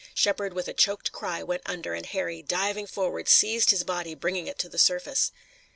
Shepard 0.15 0.55
with 0.55 0.67
a 0.67 0.73
choked 0.73 1.11
cry 1.11 1.43
went 1.43 1.61
under 1.67 1.93
and 1.93 2.07
Harry, 2.07 2.41
diving 2.41 2.87
forward, 2.87 3.27
seized 3.27 3.69
his 3.69 3.83
body, 3.83 4.15
bringing 4.15 4.47
it 4.47 4.57
to 4.57 4.67
the 4.67 4.79
surface. 4.79 5.31